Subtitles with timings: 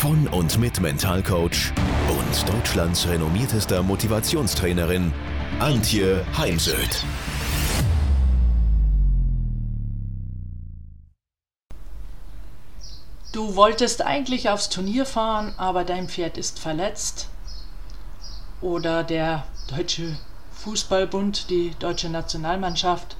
[0.00, 1.74] von und mit Mentalcoach
[2.08, 5.12] und Deutschlands renommiertester Motivationstrainerin
[5.58, 7.04] Antje Heimsöth.
[13.34, 17.28] Du wolltest eigentlich aufs Turnier fahren, aber dein Pferd ist verletzt.
[18.62, 20.16] Oder der Deutsche
[20.64, 23.16] Fußballbund, die deutsche Nationalmannschaft,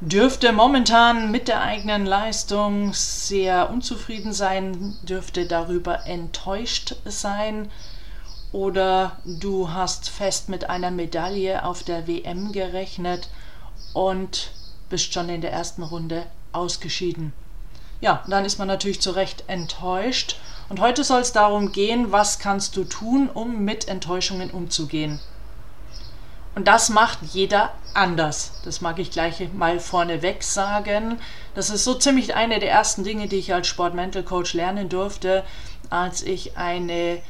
[0.00, 7.70] dürfte momentan mit der eigenen Leistung sehr unzufrieden sein, dürfte darüber enttäuscht sein.
[8.52, 13.28] Oder du hast fest mit einer Medaille auf der WM gerechnet
[13.92, 14.52] und
[14.88, 17.32] bist schon in der ersten Runde ausgeschieden.
[18.00, 20.36] Ja, dann ist man natürlich zu Recht enttäuscht.
[20.68, 25.20] Und heute soll es darum gehen, was kannst du tun, um mit Enttäuschungen umzugehen.
[26.56, 28.52] Und das macht jeder anders.
[28.64, 31.20] Das mag ich gleich mal vorneweg sagen.
[31.54, 35.44] Das ist so ziemlich eine der ersten Dinge, die ich als Sportmental Coach lernen durfte,
[35.90, 37.20] als ich eine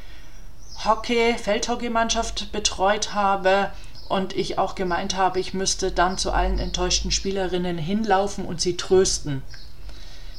[0.85, 3.71] Hockey, Feldhockeymannschaft betreut habe
[4.07, 8.77] und ich auch gemeint habe, ich müsste dann zu allen enttäuschten Spielerinnen hinlaufen und sie
[8.77, 9.43] trösten.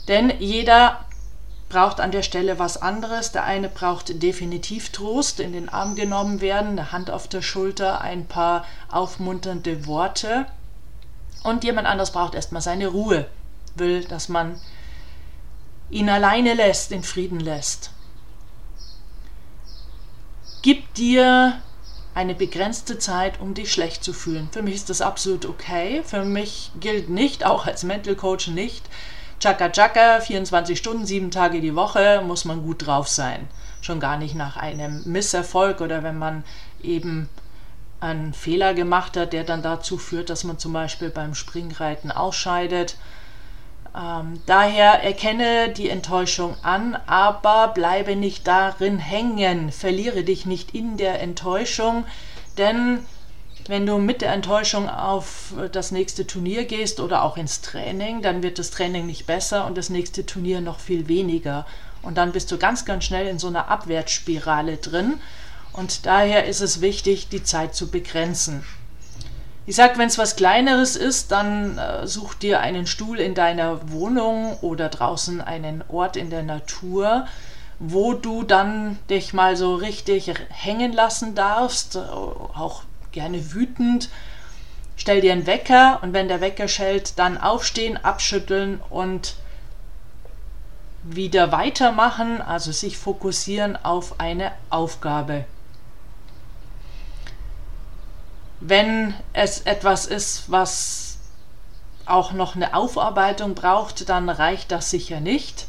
[0.09, 1.05] Denn jeder
[1.69, 3.33] braucht an der Stelle was anderes.
[3.33, 8.01] Der eine braucht definitiv Trost, in den Arm genommen werden, eine Hand auf der Schulter,
[8.01, 10.47] ein paar aufmunternde Worte.
[11.43, 13.27] Und jemand anderes braucht erstmal seine Ruhe,
[13.77, 14.61] will, dass man
[15.91, 17.91] ihn alleine lässt, in Frieden lässt.
[20.63, 21.61] Gib dir
[22.15, 24.49] eine begrenzte Zeit, um dich schlecht zu fühlen.
[24.51, 26.03] Für mich ist das absolut okay.
[26.05, 28.85] Für mich gilt nicht, auch als Mental Coach nicht,
[29.41, 33.49] Chaka Chaka, 24 Stunden, sieben Tage die Woche, muss man gut drauf sein.
[33.81, 36.43] Schon gar nicht nach einem Misserfolg oder wenn man
[36.83, 37.29] eben
[38.01, 42.97] einen Fehler gemacht hat, der dann dazu führt, dass man zum Beispiel beim Springreiten ausscheidet.
[43.97, 49.73] Ähm, daher erkenne die Enttäuschung an, aber bleibe nicht darin hängen.
[49.73, 52.05] Verliere dich nicht in der Enttäuschung,
[52.57, 53.07] denn
[53.69, 58.43] wenn du mit der Enttäuschung auf das nächste Turnier gehst oder auch ins Training, dann
[58.43, 61.67] wird das Training nicht besser und das nächste Turnier noch viel weniger.
[62.03, 65.21] Und dann bist du ganz, ganz schnell in so einer Abwärtsspirale drin.
[65.75, 68.65] Und daher ist es wichtig, die Zeit zu begrenzen.
[69.67, 73.91] Ich sage, wenn es was Kleineres ist, dann äh, such dir einen Stuhl in deiner
[73.91, 77.27] Wohnung oder draußen einen Ort in der Natur,
[77.79, 82.85] wo du dann dich mal so richtig hängen lassen darfst, äh, auch
[83.19, 84.11] gerne wütend.
[84.97, 89.35] Stell dir einen Wecker und wenn der Wecker schellt, dann aufstehen, abschütteln und
[91.03, 95.47] wieder weitermachen, also sich fokussieren auf eine Aufgabe.
[98.61, 101.19] Wenn es etwas ist, was
[102.07, 105.67] auch noch eine Aufarbeitung braucht, dann reicht das sicher nicht.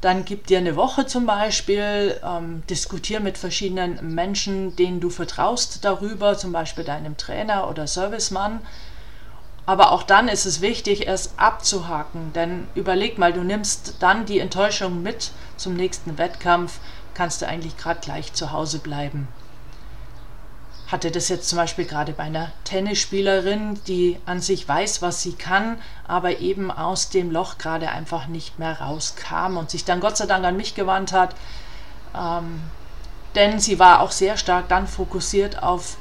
[0.00, 5.84] Dann gib dir eine Woche zum Beispiel, ähm, diskutier mit verschiedenen Menschen, denen du vertraust
[5.84, 8.60] darüber, zum Beispiel deinem Trainer oder Servicemann.
[9.66, 14.38] Aber auch dann ist es wichtig, es abzuhaken, denn überleg mal, du nimmst dann die
[14.38, 16.80] Enttäuschung mit zum nächsten Wettkampf,
[17.12, 19.28] kannst du eigentlich gerade gleich zu Hause bleiben
[20.90, 25.34] hatte das jetzt zum Beispiel gerade bei einer Tennisspielerin, die an sich weiß, was sie
[25.34, 25.78] kann,
[26.08, 30.26] aber eben aus dem Loch gerade einfach nicht mehr rauskam und sich dann Gott sei
[30.26, 31.36] Dank an mich gewandt hat.
[32.16, 32.60] Ähm,
[33.36, 35.96] denn sie war auch sehr stark dann fokussiert auf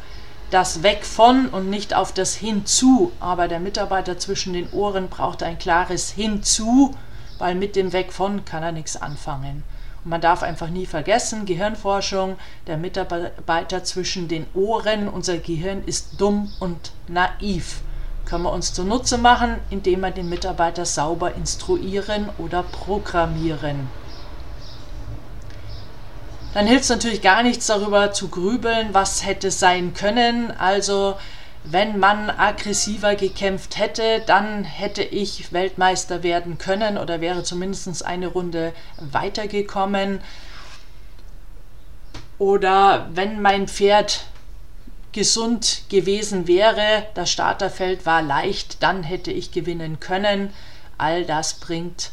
[0.49, 3.11] das Weg von und nicht auf das Hinzu.
[3.19, 6.95] Aber der Mitarbeiter zwischen den Ohren braucht ein klares Hinzu,
[7.37, 9.63] weil mit dem Weg von kann er nichts anfangen.
[10.03, 12.37] Und man darf einfach nie vergessen, Gehirnforschung,
[12.67, 17.81] der Mitarbeiter zwischen den Ohren, unser Gehirn ist dumm und naiv.
[18.25, 23.89] Können wir uns zunutze machen, indem wir den Mitarbeiter sauber instruieren oder programmieren.
[26.53, 30.51] Dann hilft es natürlich gar nichts darüber zu grübeln, was hätte sein können.
[30.57, 31.15] Also
[31.63, 38.27] wenn man aggressiver gekämpft hätte, dann hätte ich Weltmeister werden können oder wäre zumindest eine
[38.27, 40.21] Runde weitergekommen.
[42.37, 44.25] Oder wenn mein Pferd
[45.11, 50.53] gesund gewesen wäre, das Starterfeld war leicht, dann hätte ich gewinnen können.
[50.97, 52.11] All das bringt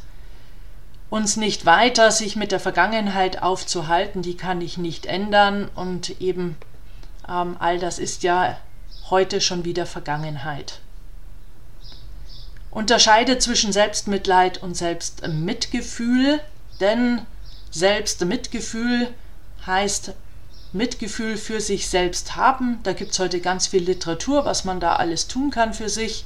[1.08, 6.56] uns nicht weiter, sich mit der Vergangenheit aufzuhalten, die kann ich nicht ändern und eben
[7.28, 8.56] Ähm, all das ist ja
[9.10, 10.80] heute schon wieder Vergangenheit.
[12.70, 16.40] Unterscheide zwischen Selbstmitleid und Selbstmitgefühl,
[16.80, 17.22] denn
[17.70, 19.08] Selbstmitgefühl
[19.66, 20.12] heißt
[20.72, 22.80] Mitgefühl für sich selbst haben.
[22.82, 26.24] Da gibt es heute ganz viel Literatur, was man da alles tun kann für sich.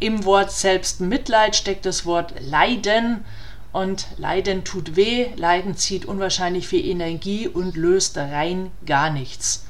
[0.00, 3.24] Im Wort Selbstmitleid steckt das Wort Leiden
[3.72, 9.65] und Leiden tut weh, Leiden zieht unwahrscheinlich viel Energie und löst rein gar nichts.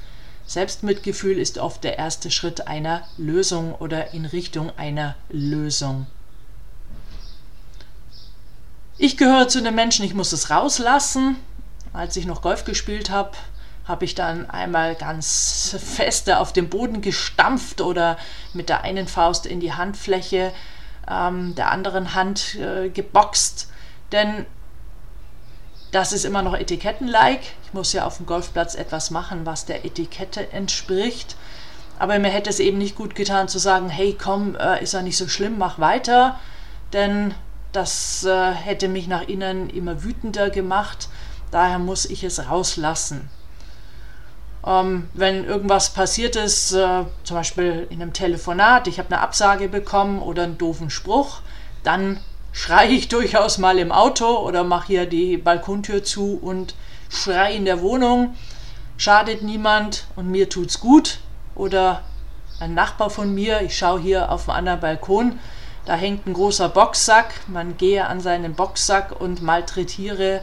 [0.47, 6.07] Selbstmitgefühl ist oft der erste Schritt einer Lösung oder in Richtung einer Lösung.
[8.99, 11.37] Ich gehöre zu den Menschen, ich muss es rauslassen.
[11.93, 13.33] Als ich noch Golf gespielt habe,
[13.87, 18.17] habe ich dann einmal ganz feste auf den Boden gestampft oder
[18.53, 20.53] mit der einen Faust in die Handfläche
[21.09, 23.71] ähm, der anderen Hand äh, geboxt.
[24.13, 24.47] Denn
[25.93, 27.47] das ist immer noch Etikettenlike.
[27.77, 31.37] Muss ja auf dem Golfplatz etwas machen, was der Etikette entspricht.
[31.99, 35.03] Aber mir hätte es eben nicht gut getan zu sagen, hey komm, äh, ist ja
[35.03, 36.41] nicht so schlimm, mach weiter.
[36.95, 37.35] Denn
[37.73, 41.09] das äh, hätte mich nach innen immer wütender gemacht.
[41.51, 43.29] Daher muss ich es rauslassen.
[44.67, 49.69] Ähm, wenn irgendwas passiert ist, äh, zum Beispiel in einem Telefonat, ich habe eine Absage
[49.69, 51.41] bekommen oder einen doofen Spruch,
[51.85, 52.21] dann
[52.53, 56.75] schreie ich durchaus mal im Auto oder mache hier die Balkontür zu und
[57.09, 58.35] schreie in der Wohnung.
[58.97, 61.19] Schadet niemand und mir tut's gut.
[61.55, 62.03] Oder
[62.61, 65.39] ein Nachbar von mir, ich schaue hier auf einem anderen Balkon,
[65.87, 67.33] da hängt ein großer Boxsack.
[67.47, 70.43] Man gehe an seinen Boxsack und malträtiere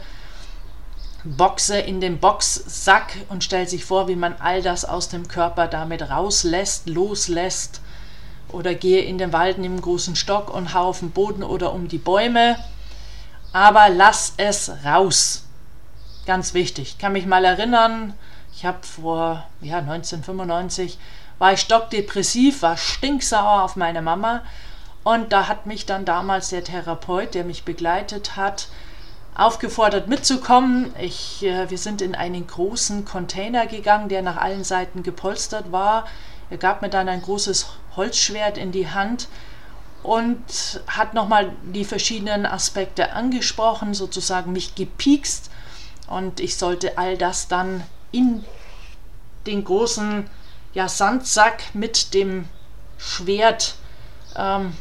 [1.26, 5.68] Boxe in den Boxsack und stellt sich vor, wie man all das aus dem Körper
[5.68, 7.82] damit rauslässt, loslässt.
[8.50, 11.74] Oder gehe in den Wald, nimm einen großen Stock und hau auf den Boden oder
[11.74, 12.58] um die Bäume.
[13.52, 15.44] Aber lass es raus.
[16.26, 16.90] Ganz wichtig.
[16.90, 18.14] Ich kann mich mal erinnern,
[18.56, 20.98] ich habe vor ja, 1995
[21.38, 24.42] war ich stockdepressiv, war stinksauer auf meine Mama.
[25.04, 28.70] Und da hat mich dann damals der Therapeut, der mich begleitet hat,
[29.36, 30.94] aufgefordert mitzukommen.
[30.98, 36.06] Ich, äh, wir sind in einen großen Container gegangen, der nach allen Seiten gepolstert war.
[36.50, 37.68] Er gab mir dann ein großes
[37.98, 39.28] Holzschwert in die Hand
[40.04, 45.50] und hat nochmal die verschiedenen Aspekte angesprochen, sozusagen mich gepiekst.
[46.14, 48.46] Und ich sollte all das dann in
[49.48, 50.30] den großen
[50.74, 52.48] ja, Sandsack mit dem
[52.98, 53.76] Schwert
[54.36, 54.78] ähm,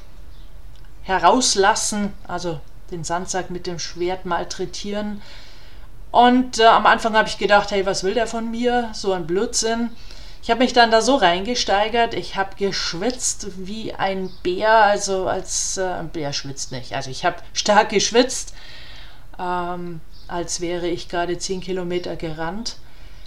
[1.03, 5.23] herauslassen, also den Sandsack mit dem Schwert malträtieren.
[6.11, 8.91] Und äh, am Anfang habe ich gedacht, hey, was will der von mir?
[8.93, 9.91] So ein Blödsinn.
[10.43, 15.79] Ich habe mich dann da so reingesteigert, ich habe geschwitzt wie ein Bär, also als
[15.79, 16.95] äh, ein Bär schwitzt nicht.
[16.95, 18.53] Also ich habe stark geschwitzt,
[19.39, 22.77] ähm, als wäre ich gerade 10 Kilometer gerannt.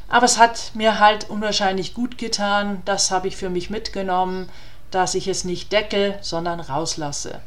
[0.07, 4.50] Aber es hat mir halt unwahrscheinlich gut getan, das habe ich für mich mitgenommen,
[4.92, 7.42] dass ich es nicht deckel, sondern rauslasse.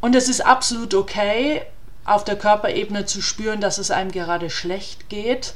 [0.00, 1.62] Und es ist absolut okay,
[2.04, 5.54] auf der Körperebene zu spüren, dass es einem gerade schlecht geht.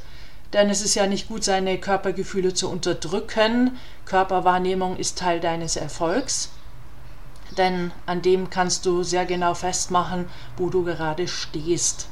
[0.53, 3.77] Denn es ist ja nicht gut, seine Körpergefühle zu unterdrücken.
[4.05, 6.51] Körperwahrnehmung ist Teil deines Erfolgs.
[7.57, 12.07] Denn an dem kannst du sehr genau festmachen, wo du gerade stehst.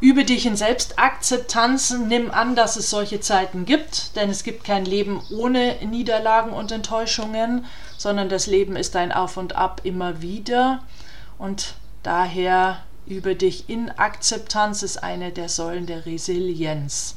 [0.00, 4.84] Übe dich in Selbstakzeptanz, nimm an, dass es solche Zeiten gibt, denn es gibt kein
[4.84, 7.64] Leben ohne Niederlagen und Enttäuschungen,
[7.96, 10.82] sondern das Leben ist ein Auf und Ab immer wieder
[11.38, 17.16] und daher übe dich in Akzeptanz ist eine der Säulen der Resilienz.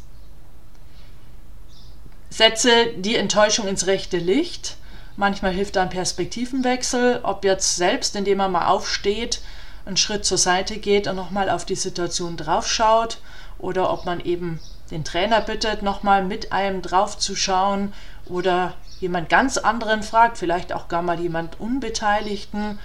[2.29, 4.77] Setze die Enttäuschung ins rechte Licht.
[5.17, 9.41] Manchmal hilft ein Perspektivenwechsel, ob jetzt selbst, indem man mal aufsteht,
[9.83, 13.17] einen Schritt zur Seite geht und nochmal auf die Situation draufschaut
[13.57, 14.59] oder ob man eben
[14.91, 17.93] den Trainer bittet, nochmal mit einem draufzuschauen
[18.27, 22.77] oder jemand ganz anderen fragt, vielleicht auch gar mal jemand Unbeteiligten,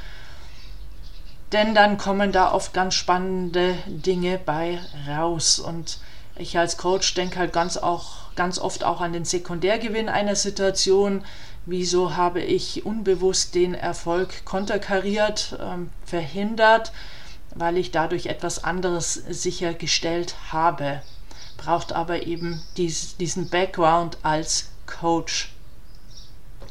[1.52, 5.58] denn dann kommen da oft ganz spannende Dinge bei raus.
[5.58, 5.98] Und
[6.36, 11.24] ich als Coach denke halt ganz auch ganz oft auch an den Sekundärgewinn einer Situation,
[11.64, 16.92] Wieso habe ich unbewusst den Erfolg konterkariert, ähm, verhindert,
[17.54, 21.02] weil ich dadurch etwas anderes sichergestellt habe?
[21.56, 25.52] Braucht aber eben dies, diesen Background als Coach.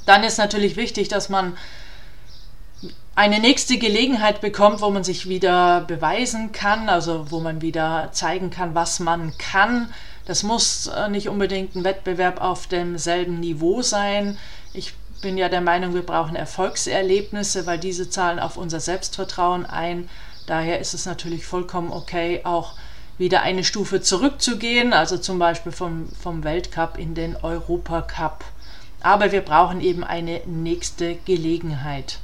[0.05, 1.57] Dann ist natürlich wichtig, dass man
[3.15, 8.50] eine nächste Gelegenheit bekommt, wo man sich wieder beweisen kann, also wo man wieder zeigen
[8.50, 9.93] kann, was man kann.
[10.25, 14.38] Das muss äh, nicht unbedingt ein Wettbewerb auf demselben Niveau sein.
[14.74, 20.10] Ich bin ja der Meinung, wir brauchen Erfolgserlebnisse, weil diese zahlen auf unser Selbstvertrauen ein.
[20.48, 22.74] Daher ist es natürlich vollkommen okay, auch
[23.18, 28.44] wieder eine Stufe zurückzugehen, also zum Beispiel vom, vom Weltcup in den Europacup.
[29.01, 32.18] Aber wir brauchen eben eine nächste Gelegenheit.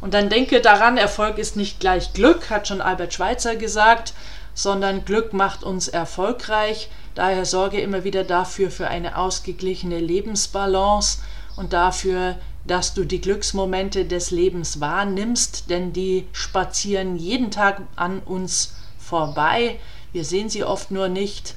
[0.00, 4.14] Und dann denke daran, Erfolg ist nicht gleich Glück, hat schon Albert Schweitzer gesagt,
[4.54, 6.88] sondern Glück macht uns erfolgreich.
[7.14, 11.18] Daher sorge immer wieder dafür für eine ausgeglichene Lebensbalance
[11.56, 18.20] und dafür, dass du die Glücksmomente des Lebens wahrnimmst, denn die spazieren jeden Tag an
[18.20, 19.78] uns vorbei.
[20.12, 21.56] Wir sehen sie oft nur nicht.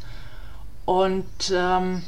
[0.85, 2.03] Und ähm,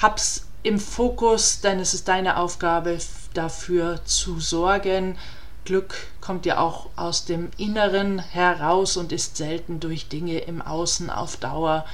[0.00, 2.98] hab's im Fokus, denn es ist deine Aufgabe,
[3.34, 5.18] dafür zu sorgen.
[5.64, 11.10] Glück kommt ja auch aus dem Inneren heraus und ist selten durch Dinge im Außen
[11.10, 11.84] auf Dauer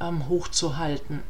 [0.00, 1.22] ähm, hochzuhalten.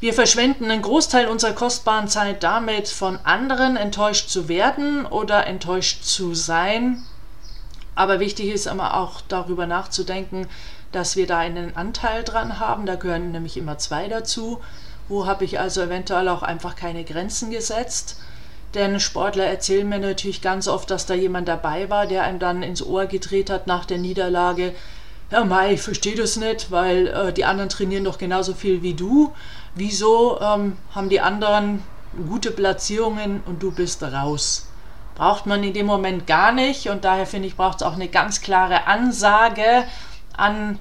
[0.00, 6.04] Wir verschwenden einen Großteil unserer kostbaren Zeit damit, von anderen enttäuscht zu werden oder enttäuscht
[6.04, 7.02] zu sein.
[7.96, 10.46] Aber wichtig ist immer auch darüber nachzudenken,
[10.92, 12.86] dass wir da einen Anteil dran haben.
[12.86, 14.60] Da gehören nämlich immer zwei dazu.
[15.08, 18.20] Wo habe ich also eventuell auch einfach keine Grenzen gesetzt?
[18.74, 22.62] Denn Sportler erzählen mir natürlich ganz oft, dass da jemand dabei war, der einem dann
[22.62, 24.74] ins Ohr gedreht hat nach der Niederlage.
[25.30, 28.94] Ja, Mai, ich verstehe das nicht, weil äh, die anderen trainieren doch genauso viel wie
[28.94, 29.32] du.
[29.74, 31.82] Wieso ähm, haben die anderen
[32.28, 34.68] gute Platzierungen und du bist raus?
[35.14, 38.08] Braucht man in dem Moment gar nicht und daher finde ich, braucht es auch eine
[38.08, 39.84] ganz klare Ansage
[40.36, 40.78] an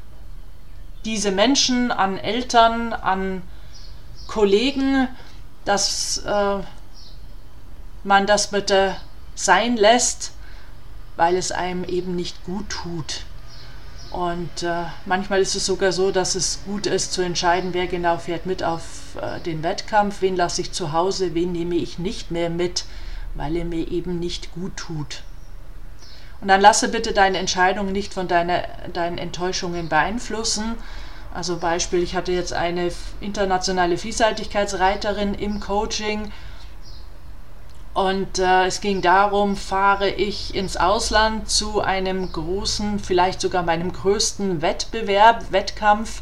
[1.06, 3.42] diese Menschen, an Eltern, an
[4.28, 5.08] Kollegen,
[5.66, 6.60] dass äh,
[8.04, 8.96] man das bitte
[9.36, 10.32] sein lässt,
[11.16, 13.24] weil es einem eben nicht gut tut.
[14.12, 18.18] Und äh, manchmal ist es sogar so, dass es gut ist zu entscheiden, wer genau
[18.18, 22.32] fährt mit auf äh, den Wettkampf, wen lasse ich zu Hause, wen nehme ich nicht
[22.32, 22.86] mehr mit,
[23.36, 25.24] weil er mir eben nicht gut tut.
[26.40, 28.64] Und dann lasse bitte deine Entscheidungen nicht von deiner,
[28.94, 30.76] deinen Enttäuschungen beeinflussen.
[31.34, 36.32] Also Beispiel, ich hatte jetzt eine internationale Vielseitigkeitsreiterin im Coaching
[37.98, 43.92] und äh, es ging darum, fahre ich ins Ausland zu einem großen, vielleicht sogar meinem
[43.92, 46.22] größten Wettbewerb, Wettkampf.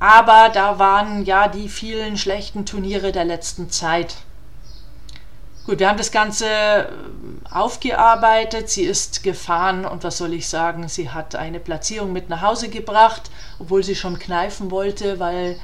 [0.00, 4.16] Aber da waren ja die vielen schlechten Turniere der letzten Zeit.
[5.66, 6.86] Gut, wir haben das Ganze äh,
[7.48, 8.68] aufgearbeitet.
[8.68, 12.70] Sie ist gefahren und was soll ich sagen, sie hat eine Platzierung mit nach Hause
[12.70, 13.30] gebracht,
[13.60, 15.60] obwohl sie schon kneifen wollte, weil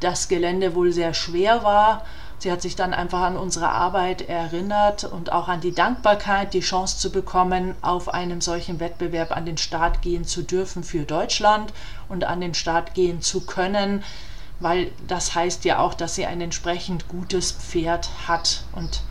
[0.00, 2.06] das Gelände wohl sehr schwer war.
[2.40, 6.60] Sie hat sich dann einfach an unsere Arbeit erinnert und auch an die Dankbarkeit, die
[6.60, 11.74] Chance zu bekommen, auf einem solchen Wettbewerb an den Start gehen zu dürfen für Deutschland
[12.08, 14.02] und an den Start gehen zu können,
[14.58, 18.64] weil das heißt ja auch, dass sie ein entsprechend gutes Pferd hat.
[18.72, 19.02] Und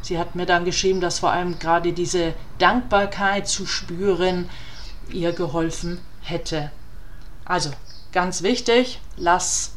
[0.00, 4.48] sie hat mir dann geschrieben, dass vor allem gerade diese Dankbarkeit zu spüren
[5.12, 6.70] ihr geholfen hätte.
[7.44, 7.72] Also
[8.12, 9.72] ganz wichtig, lass